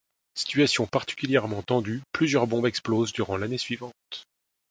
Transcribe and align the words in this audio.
Situation 0.33 0.87
particulièrement 0.87 1.61
tendue, 1.61 2.01
plusieurs 2.11 2.47
bombes 2.47 2.65
explosent 2.65 3.13
durant 3.13 3.37
l'année 3.37 3.59
suivante. 3.59 4.25